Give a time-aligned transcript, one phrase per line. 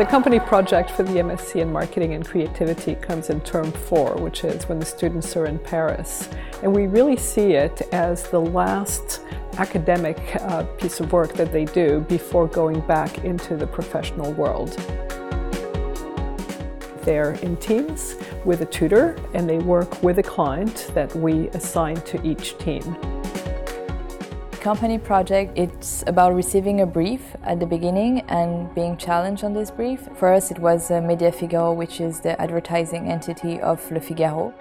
[0.00, 4.44] The company project for the MSc in Marketing and Creativity comes in term four, which
[4.44, 6.26] is when the students are in Paris.
[6.62, 9.20] And we really see it as the last
[9.58, 14.70] academic uh, piece of work that they do before going back into the professional world.
[17.02, 21.96] They're in teams with a tutor and they work with a client that we assign
[21.96, 22.96] to each team.
[24.60, 29.70] Company project, it's about receiving a brief at the beginning and being challenged on this
[29.70, 30.00] brief.
[30.16, 34.52] For us, it was uh, Media Figaro, which is the advertising entity of Le Figaro.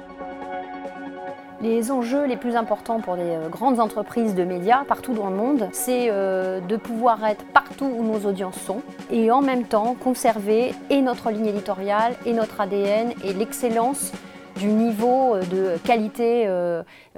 [1.62, 5.67] Les enjeux les plus importants pour les grandes entreprises de médias partout dans le monde,
[5.73, 11.02] c'est de pouvoir être partout où nos audiences sont et en même temps conserver et
[11.02, 14.13] notre ligne éditoriale et notre ADN et l'excellence
[14.55, 16.50] du niveau de qualité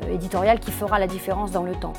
[0.09, 1.93] éditoriale qui fera la différence dans le temps.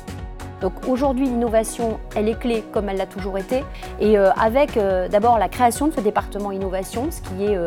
[0.63, 3.65] Donc aujourd'hui, l'innovation, elle est clé comme elle l'a toujours été.
[3.99, 4.79] Et avec
[5.11, 7.57] d'abord la création de ce département innovation, ce qui est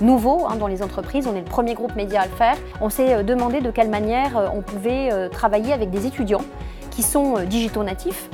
[0.00, 2.88] nouveau hein, dans les entreprises, on est le premier groupe média à le faire, on
[2.88, 6.44] s'est demandé de quelle manière on pouvait travailler avec des étudiants
[6.90, 8.30] qui sont digitaux natifs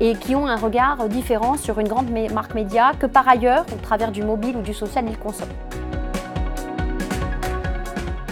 [0.00, 3.82] et qui ont un regard différent sur une grande marque média que par ailleurs, au
[3.82, 5.48] travers du mobile ou du social, ils consomment.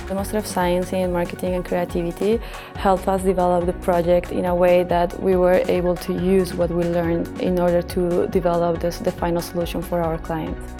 [0.06, 2.38] The Master of Science in Marketing and Creativity
[2.77, 6.69] helped us develop the project in a way that we were able to use what
[6.69, 10.74] we learned in order to develop this, the final solution for our clients.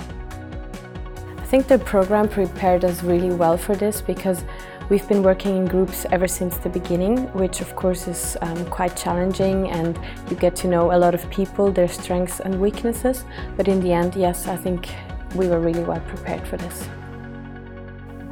[1.39, 4.44] I think the program prepared us really well for this because
[4.91, 8.94] we've been working in groups ever since the beginning, which of course is um, quite
[8.94, 13.25] challenging and you get to know a lot of people, their strengths and weaknesses.
[13.56, 14.91] But in the end, yes, I think
[15.34, 16.86] we were really well prepared for this.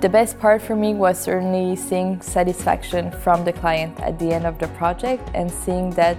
[0.03, 4.47] The best part for me was certainly seeing satisfaction from the client at the end
[4.47, 6.19] of the project and seeing that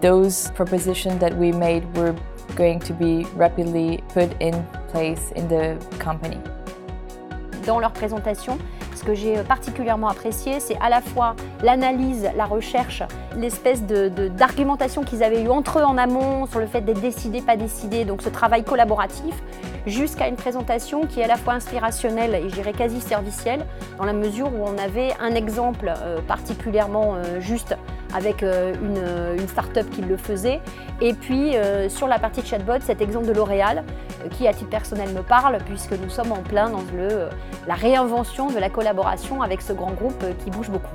[0.00, 2.16] those propositions that we made were
[2.56, 6.40] going to be rapidly put in place in the company.
[7.66, 8.58] Dans leur présentation,
[8.94, 13.02] ce que j'ai particulièrement apprécié, c'est à la fois l'analyse, la recherche,
[13.36, 17.42] l'espèce d'argumentation de, qu'ils avaient eu entre eux en amont sur le fait d'être décidé,
[17.42, 19.34] pas décidé, donc ce travail collaboratif,
[19.86, 23.66] jusqu'à une présentation qui est à la fois inspirationnelle et j'irais quasi servicielle,
[23.98, 27.76] dans la mesure où on avait un exemple euh, particulièrement euh, juste
[28.14, 30.60] avec euh, une, une start-up qui le faisait,
[31.00, 34.70] et puis euh, sur la partie chatbot, cet exemple de L'Oréal, euh, qui à titre
[34.70, 37.28] personnel me parle, puisque nous sommes en plein dans le,
[37.66, 40.94] la réinvention de la collaboration avec ce grand groupe qui bouge beaucoup.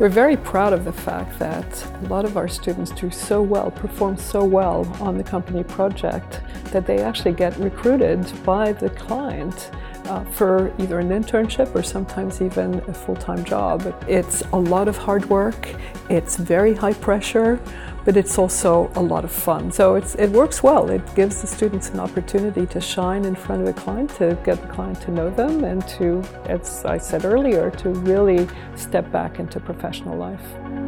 [0.00, 1.64] We're very proud of the fact that
[2.04, 6.40] a lot of our students do so well, perform so well on the company project
[6.72, 9.70] that they actually get recruited by the client
[10.06, 13.94] uh, for either an internship or sometimes even a full-time job.
[14.08, 15.68] It's a lot of hard work,
[16.10, 17.60] it's very high pressure,
[18.04, 19.72] but it's also a lot of fun.
[19.72, 20.90] So it works well.
[20.90, 24.60] It gives the students an opportunity to shine in front of a client, to get
[24.60, 29.38] the client to know them, and to, as I said earlier, to really step back
[29.38, 30.83] into professional life.